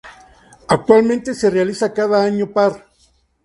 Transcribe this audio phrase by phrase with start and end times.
[0.67, 2.87] Actualmente se realiza cada año par.